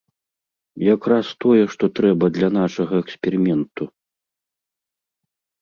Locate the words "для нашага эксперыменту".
2.37-3.89